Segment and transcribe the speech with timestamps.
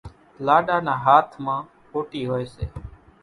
[0.45, 1.59] لاڏا نا هاٿ مان
[1.91, 2.65] ۿوٽِي هوئيَ سي۔